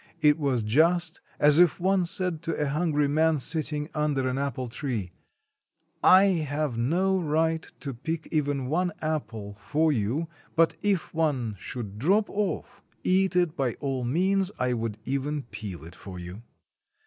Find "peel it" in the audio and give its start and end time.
15.43-15.93